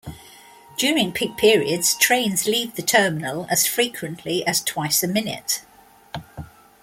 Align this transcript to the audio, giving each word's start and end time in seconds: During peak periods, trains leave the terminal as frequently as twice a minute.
During 0.77 1.11
peak 1.11 1.37
periods, 1.37 1.93
trains 1.93 2.47
leave 2.47 2.73
the 2.73 2.81
terminal 2.81 3.45
as 3.51 3.67
frequently 3.67 4.43
as 4.47 4.61
twice 4.63 5.03
a 5.03 5.07
minute. 5.07 5.61